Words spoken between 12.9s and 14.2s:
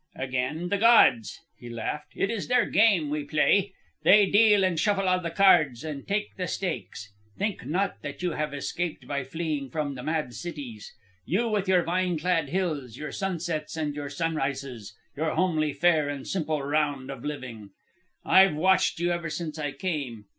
your sunsets and your